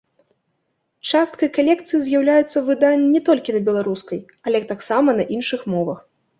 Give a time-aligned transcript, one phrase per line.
[1.09, 5.99] Часткай калекцыі з'яўляюцца выданні не толькі на беларускай, але таксама на іншых мовах.